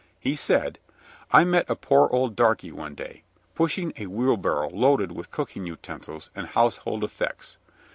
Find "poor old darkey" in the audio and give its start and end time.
1.75-2.71